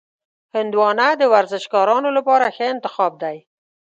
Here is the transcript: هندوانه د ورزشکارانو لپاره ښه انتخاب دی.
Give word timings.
هندوانه 0.55 1.07
د 1.21 1.23
ورزشکارانو 1.33 2.09
لپاره 2.17 2.45
ښه 2.55 2.65
انتخاب 2.73 3.13
دی. 3.23 3.37